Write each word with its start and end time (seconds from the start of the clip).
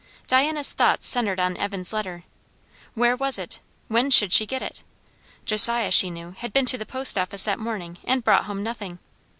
Diana's 0.27 0.73
thoughts 0.73 1.05
centred 1.07 1.39
on 1.39 1.55
Evan's 1.57 1.93
letter. 1.93 2.23
Where 2.95 3.15
was 3.15 3.37
it? 3.37 3.59
When 3.87 4.09
should 4.09 4.33
she 4.33 4.47
get 4.47 4.63
it? 4.63 4.83
Josiah, 5.45 5.91
she 5.91 6.09
knew, 6.09 6.31
had 6.39 6.51
been 6.53 6.65
to 6.65 6.77
the 6.79 6.87
post 6.87 7.19
office 7.19 7.45
that 7.45 7.59
morning, 7.59 7.99
and 8.03 8.23
brought 8.23 8.45
home 8.45 8.63
nothing! 8.63 8.97